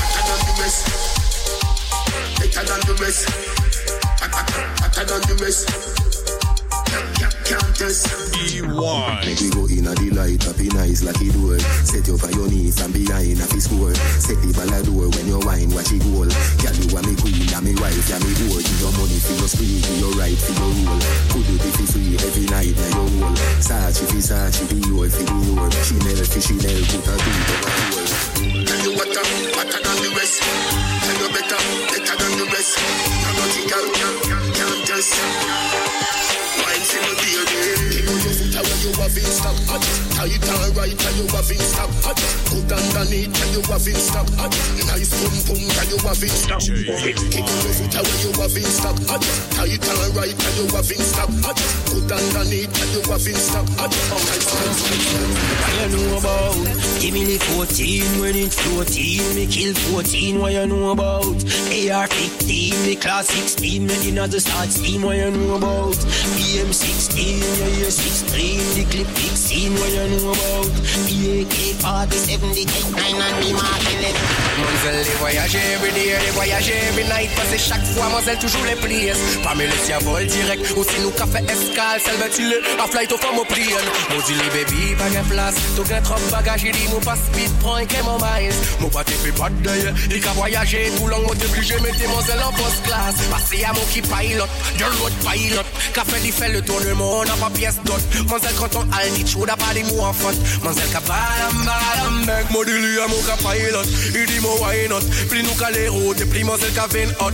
[0.00, 0.80] Hotter than the rest.
[2.40, 3.65] Better than the rest.
[4.36, 5.64] Hotter than the rest.
[7.46, 8.10] Countess.
[8.34, 9.22] E-Wine.
[9.22, 11.54] Make we go in a delight, up in eyes like it door.
[11.86, 13.94] Set you for your knees and behind a score.
[14.18, 16.26] Set the ball door when you wine, watch it goal.
[16.26, 18.58] Girl, you are me queen, and me wife, and me whore.
[18.58, 20.98] Give your money for your spree, give your right for your rule.
[21.30, 23.38] Could you be free every night, now your role.
[23.62, 25.70] Sachi fi Sachi, be your fi be your.
[25.86, 28.10] Chanel fi Chanel, put a two to a hole.
[28.66, 30.42] Tell you what I'm hotter than the rest.
[30.42, 31.62] Tell you better,
[31.94, 32.78] better than rest.
[33.36, 34.86] Not a girl, can't, can't.
[36.56, 37.60] Wine for me, baby.
[37.92, 39.56] Kick out your foot away, you have in stock.
[39.68, 39.84] Hot.
[40.16, 41.90] Tight and right, and you have in stock.
[42.00, 42.16] Hot.
[42.48, 44.28] Good underneath, and you have in stock.
[44.40, 44.52] Hot.
[44.88, 46.62] Nice pum pum, and you have in stock.
[46.64, 48.96] Kick out your foot away, you have in stock.
[49.10, 49.22] Hot.
[49.52, 51.30] Tight and right, and you have in stock.
[51.44, 51.58] Hot.
[51.92, 53.66] Good underneath, and you have in stock.
[55.86, 56.56] Know about?
[57.00, 59.36] Give me the 14 when it's 14.
[59.36, 61.24] Me kill 14, what you know about?
[61.24, 65.94] AR-15, the class 16, me dinner to start steam, what you know about?
[66.34, 70.72] BM-16, yeah, yeah, 16, the clip 16, what you know about?
[71.06, 74.46] The AK-47, the Tech-9 and the Mark 11.
[74.56, 78.64] Mademoiselle, les voyages every day, les voyages every night Parce que chaque fois, mademoiselle, toujours
[78.64, 79.12] les plies
[79.44, 83.16] Pas me laisser à vol direct Aussi nous café escale, celle bêtile A flight au
[83.16, 83.78] femme au prien
[84.10, 87.50] Maudit les baby, pas de place Tout gain trop bagage, il dit, mon pas speed,
[87.60, 91.06] prends un mon miles Mon pas te fait pas de deuil Il qu'a voyagé tout
[91.06, 94.44] long, moi t'obligé Mettre mademoiselle en post class Passé à mon qui pilot,
[94.78, 95.62] de road pilot.
[95.94, 99.04] Café, il fait le tour du monde, n'a pas pièce d'autre Mademoiselle, quand on a
[99.04, 100.36] le chaud, n'a pas des mots en faute.
[100.62, 102.50] Mademoiselle, qu'a balam, balam, mec.
[102.50, 103.82] Moi, dis-lui à mon qu'a pilot
[104.14, 105.00] Il dit, moi, why not?
[105.28, 107.32] Pli nous qu'a les routes, et pli mademoiselle qu'a vin hot.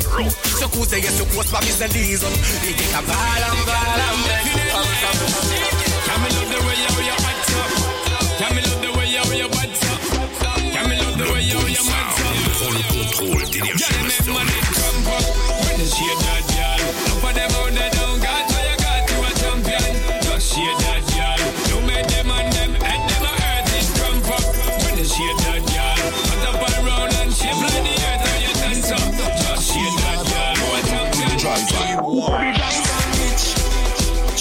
[0.59, 2.27] Secousse, et secousse, pas mis c'est disons
[2.65, 4.72] Il dit, qu'a balam, balam, mec
[6.07, 6.73] Can love the way.
[15.65, 15.79] When
[16.53, 16.79] girl.
[17.07, 18.53] Look for them out there, don't got
[20.57, 20.92] you you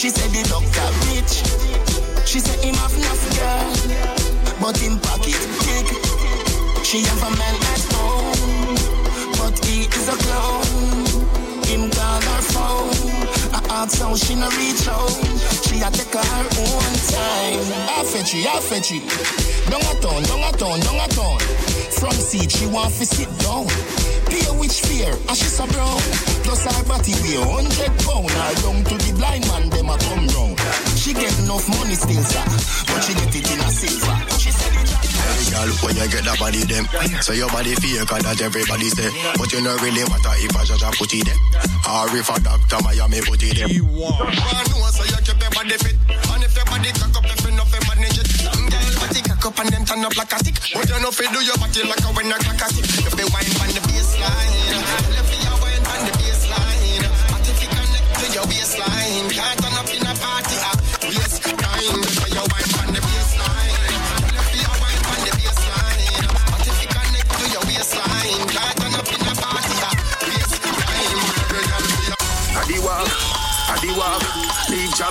[0.02, 1.46] She said the doctor rich.
[2.28, 6.84] She said him have enough girl, but him pocket big.
[6.84, 8.78] She have a man at home,
[9.38, 11.66] but he is a clown.
[11.66, 13.21] Him call her phone.
[13.82, 15.26] I ask how she no reach home.
[15.66, 17.66] She a take her own time.
[17.90, 19.02] I fetch it, I fetch it.
[19.74, 21.40] Down a town, down a town, down a town.
[21.98, 23.66] From seat she want to sit down.
[24.30, 25.98] Pay which fear, and she so brown.
[26.46, 28.30] Plus her body weigh hundred pound.
[28.30, 30.62] Her down to the blind man, them a come round.
[30.94, 32.46] She get enough money still, sir,
[32.86, 34.16] but she get it in a silver.
[34.38, 34.81] She said.
[35.50, 36.86] Girl, when you get that body them
[37.26, 39.10] So your body fake and that everybody say.
[39.40, 41.40] But you know really matter if I just a put it there
[41.90, 45.78] Or if a doctor Miami put it there I know so you keep your body
[45.82, 45.98] fit.
[46.06, 48.28] And if your body cock up, if you know fi manage it.
[48.30, 50.58] Some girl body cock up and then turn up like a stick.
[50.78, 53.12] But you know fi do your body like a when a clock a tick You
[53.12, 57.06] fi wine on the baseline Tell you you wine on the baseline.
[57.34, 60.58] But if you connect to your baseline Can't turn up in a party
[61.18, 62.21] Waste time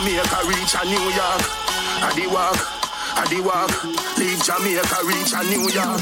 [0.00, 1.42] Jamaica, reach a New York.
[2.00, 2.79] I the walk,
[3.20, 3.68] I the walk.
[4.16, 6.00] Leave Jamaica, reach a New York.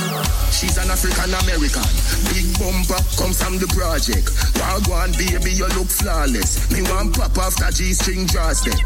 [0.55, 1.83] She's an African American.
[2.31, 4.31] Big bumper come from the project.
[4.63, 6.71] Wagwan baby, you look flawless.
[6.71, 8.79] Me want pop after G-string draws them.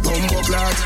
[0.00, 0.76] Bumbo clot,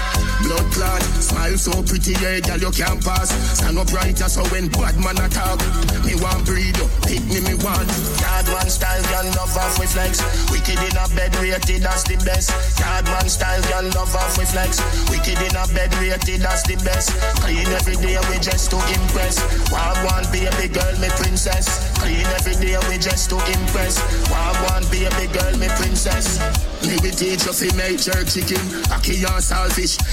[0.43, 1.03] blood clot.
[1.23, 3.31] Smile so pretty, yeah, girl you can't pass.
[3.55, 5.63] Stand up right, so when bad man attack.
[6.03, 7.87] Me want breed up, pick me, me want.
[8.19, 10.19] Yard man style, girl love off with flex.
[10.51, 12.51] Wicked in a bed, rated as the best.
[12.83, 14.83] Yard man style, girl love off with flex.
[15.07, 17.13] Wicked in a bed, rated as the best.
[17.41, 19.41] Clean every day, we just to impress.
[19.71, 21.67] Wild one, baby girl, me princess.
[21.99, 24.01] Clean every day, we just to impress.
[24.31, 26.41] Wild one, baby girl, me princess.
[26.87, 28.61] Me we teach you fi make jerk chicken,
[28.93, 29.41] ackee and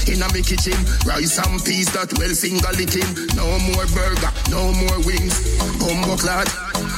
[0.07, 0.77] in a me kitchen.
[1.05, 3.07] Rice and peas that well finger licking.
[3.35, 5.35] No more burger, no more wings.
[5.79, 6.47] Bumbo clad,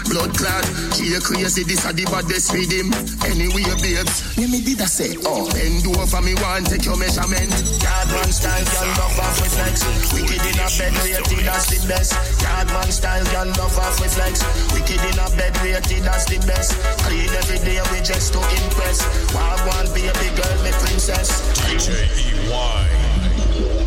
[0.09, 0.65] blood clot.
[0.95, 2.93] She a crazy, this a the baddest with him.
[3.25, 6.97] Anyway, babes, let me did I say, oh, bend over for me one, take your
[6.97, 7.51] measurement.
[7.81, 9.83] Yard man style, girl love off with flex.
[10.13, 12.13] Wicked in a bed, rated that's the best.
[12.41, 14.41] Yard man style, girl love off with flex.
[14.73, 16.77] Wicked in a bed, rated that's the best.
[17.03, 19.03] Clean every day, we just to impress.
[19.33, 21.43] Wild one, baby girl, me princess.
[21.67, 22.07] DJ
[22.49, 23.03] E-Wine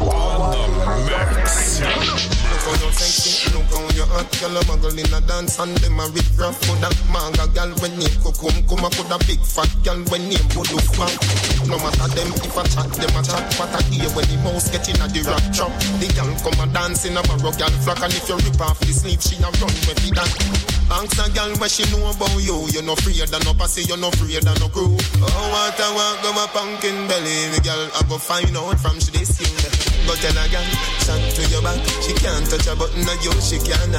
[0.00, 2.35] on the mix.
[2.66, 5.76] Look how you sexy, look how you hot Girl, a muggle in a dance and
[5.78, 10.02] them a rip rap Coulda manga girl when name Kukum Kuma coulda big fat girl
[10.10, 11.14] when name Voodoo Funk
[11.70, 13.42] No matter them if I chat, them a chat.
[13.54, 15.70] What I hear when the mouse get in a the rap trap.
[16.02, 18.02] The girl come a dance in a barrow girl flock.
[18.02, 20.14] And if you rip off the sleeve, she a run with it.
[20.14, 22.54] That Ask a girl what she know about you.
[22.70, 24.94] You no afraid of no pussy, you no afraid of no crew.
[24.94, 27.50] Oh, what I want, go my pumpkin belly.
[27.58, 29.50] The girl I go find out from she this you
[30.06, 30.68] But tell a girl,
[31.02, 31.82] chat to your back.
[32.06, 33.92] She can't touch a button of you, she can't.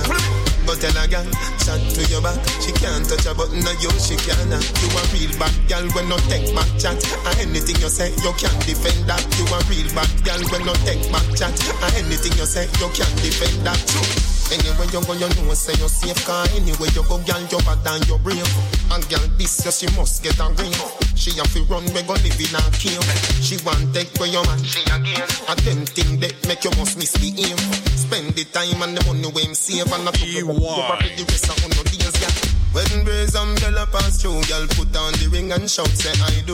[0.66, 1.26] But tell a girl,
[1.64, 2.38] chat to your back.
[2.62, 4.50] She can't touch a button of you, she can't.
[4.50, 6.98] You a real bad girl when no take back chat.
[7.26, 9.22] And anything you say, you can't defend that.
[9.38, 11.54] You a real bad girl when no take back chat.
[11.84, 15.92] And anything you say, you can't defend that Anyway you go, you know say you're
[15.92, 18.48] safe Cause anyway you go, girl, you're bad and you're brave
[18.92, 20.72] And girl, this year she must get a ring.
[21.16, 23.04] She have to run, we go live in a cave.
[23.44, 25.28] She want take where your man, she again.
[25.52, 27.58] And them thing that make you must miss the aim.
[28.00, 31.60] Spend the time and the money when him save And I took the rest of
[31.76, 35.90] no days, yeah when brazen umbrella pass through, girl put on the ring and shout,
[35.98, 36.54] say I do.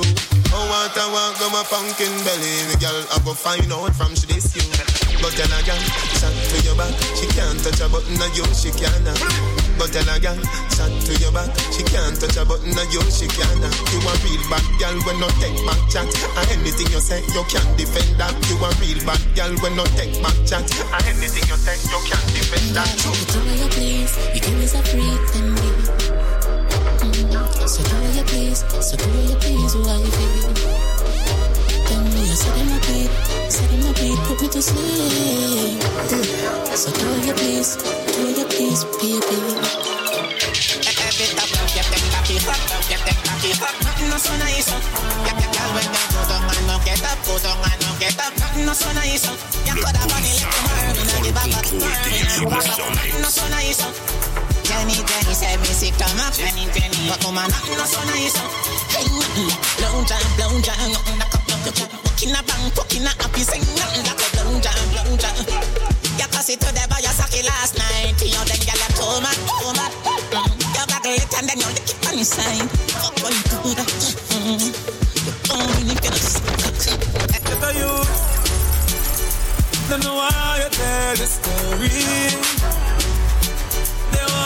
[0.55, 2.55] Oh, what I want, go my pumpkin belly.
[2.71, 4.63] The girl I go find out from she this you.
[5.19, 5.83] But tell a girl,
[6.19, 6.95] shot to your back.
[7.19, 9.03] She can't touch a button of you, she can
[9.75, 10.39] But tell a girl,
[10.75, 11.51] shot to your back.
[11.75, 13.59] She can't touch a button of you, she can
[13.91, 16.07] You a real bad girl when no take back chat.
[16.39, 18.35] And anything you say, you can't defend that.
[18.47, 20.67] You a real bad girl when no take back chat.
[20.71, 22.91] And anything you say, you can't defend that.
[23.11, 25.23] What you please, you do as a freak,
[28.53, 30.53] please, so do what you please, why baby?
[31.87, 33.11] Tell me, I said in my beat,
[33.51, 35.81] said in my beat, put me to sleep.
[36.75, 37.75] So do you please,
[38.13, 39.37] do you please, baby.
[40.83, 41.89] You and no get up,
[42.29, 42.63] get up.
[53.83, 54.42] You.
[54.73, 58.33] Jenny, Jenny said me sick to my Jenny, Jenny, but woman, nothing no so nice.
[58.89, 59.05] Hey,
[59.77, 61.93] blow job, blow job, nothing like a blow job.
[62.01, 65.37] Walking a bang, walking a happy, sing nothing like a blow job, blow job.
[66.17, 68.17] You pass it to the boy, you suck it last night.
[68.17, 68.57] You then
[68.97, 69.93] too mad, too mad.
[70.33, 72.65] You buckle it and then you lick it on the side.
[72.97, 73.93] Fuck you do that.
[74.33, 74.73] Mm,
[75.21, 78.09] you don't really Get a youth.
[79.89, 82.92] Don't know why you tell the story.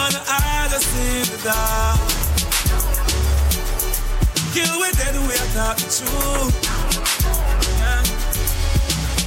[0.07, 1.99] Wanna hide us the dark.
[4.55, 6.55] Kill with dead, we are talk the truth.
[7.75, 8.07] Yeah.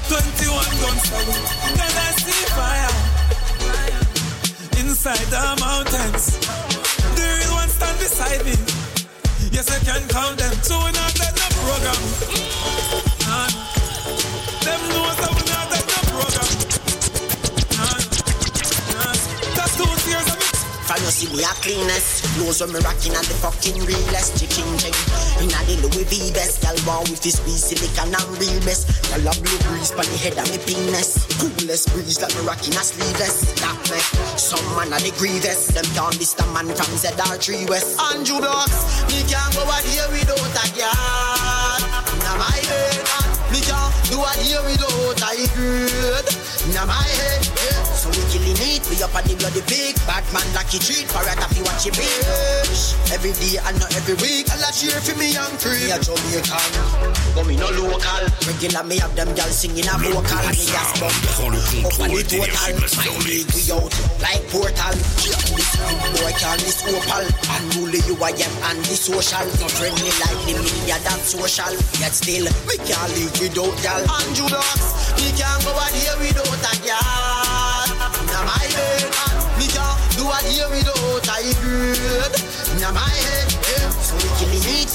[0.08, 1.20] 21 guns for
[1.76, 2.96] Can I see fire?
[4.80, 6.40] Inside the mountains.
[7.12, 8.56] The real ones stand beside me.
[9.52, 10.54] Yes, I can count them.
[10.64, 12.00] So we not let no program.
[13.28, 13.52] Nah.
[14.64, 16.48] Them know that we not let no program.
[17.76, 18.00] Nah.
[18.96, 19.12] Nah.
[19.60, 20.49] That's two years.
[20.90, 22.26] From you see me a cleanest?
[22.34, 24.90] Clothes when me rocking at the fucking realest Chicken check
[25.38, 29.22] Inna the Louis V best Girl born with this squeeze silicon and real best Girl
[29.22, 31.30] a blue breeze pon the head of me penis.
[31.38, 33.54] Coolest breeze like me rocking a sleeveless.
[33.62, 34.02] That make
[34.34, 35.70] some man a the grievous.
[35.70, 37.94] Them can't miss the man from ZR3 West.
[38.10, 41.86] Andrew Blocks Me can't go out here without a girl.
[42.18, 42.98] Inna my head
[43.54, 46.26] Me can't do a here without a girl.
[46.66, 47.79] Inna my head yeah.
[48.00, 51.52] So we killing it We up on the bloody pig Batman lucky treat Parrot if
[51.52, 54.48] you watch it bitch Every day and not every week.
[54.48, 56.72] I'll cheer for me young free Me a Jamaican.
[57.36, 58.24] But me no local.
[58.48, 60.40] Regular me have them girls singing a vocal.
[60.48, 61.12] Me gas bomb
[61.84, 62.72] Up on the total.
[62.72, 63.92] My league we out.
[64.24, 64.96] Like portal.
[65.20, 67.26] This big boy call this opal.
[67.52, 69.44] Unruly you I am and the social.
[69.60, 71.74] Not friendly like the media that social.
[72.00, 74.08] Yet still we can't live without y'all.
[74.24, 77.39] Andrew Blocks We can't go out here without a girl
[80.50, 83.49] a here without a girl Now my head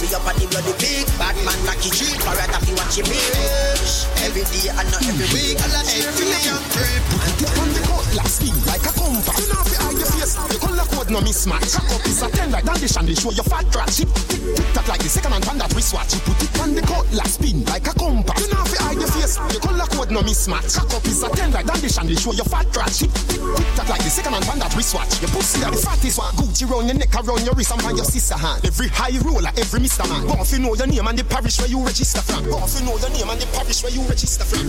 [0.01, 4.03] We up on the bloody pig Batman lucky treat Parrot if you watch your bitch
[4.27, 7.69] Every day and not every week I'll cheer for me young creep Put it on
[7.71, 9.39] the cutlass, spin like a compass.
[9.39, 11.75] You know fi eye your face, the color code no mismatch.
[11.75, 14.03] Cock up is a ten like dandy shandy, show your fat trash.
[14.03, 16.15] Tick tick tick like the second hand pan that wristwatch.
[16.15, 18.39] You put it on the cutlass, spin like a compass.
[18.39, 20.75] You know if you hide your face, your color code no mismatch.
[20.75, 22.99] Cock up is a ten like dandy shandy, show your fat trash.
[23.03, 25.19] Tick tick tick like the second hand pan that wristwatch.
[25.19, 26.31] Your pussy are the fattest one.
[26.39, 28.63] Gucci round your neck, around your wrist, and on your sister hand.
[28.63, 30.09] Every high roller, every Mr.
[30.09, 30.25] Man.
[30.25, 32.43] Go off you know your name and the parish where you register from.
[32.45, 34.65] Go off you know your name and the parish where you register from.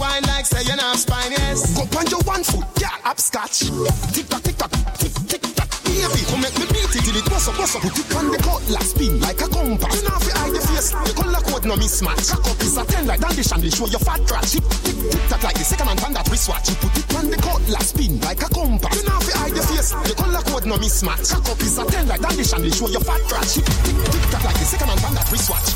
[0.00, 1.78] Why like say you're not spine, yes?
[1.78, 3.70] Go on your one foot, yeah, upscotch.
[4.12, 5.81] Tick tock, tick tock, tick tick tock.
[5.92, 7.82] Baby, come make me beat it till it bust up, bust up.
[7.84, 9.92] Put it on the cutlass, spin like a compass.
[9.92, 12.32] You know if you hide your face, the color code no mismatch.
[12.32, 14.56] Cock up is a ten like dandy shandy, show your fat trash.
[14.56, 16.72] Tick tick tick tock like the second hand pan that wristwatch.
[16.72, 18.96] You put it on the cutlass, spin like a compass.
[18.96, 21.28] You know if you hide your face, the color code no mismatch.
[21.28, 23.60] Cock up is a ten like dandy shandy, show your fat trash.
[23.60, 25.68] Tick tick tick tock like the second hand pan that wristwatch.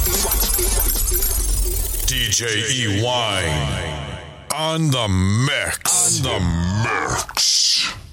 [2.08, 3.04] DJ E.
[3.04, 4.16] Wine
[4.56, 6.24] on the mix.
[6.24, 6.40] On the
[6.88, 8.05] mix.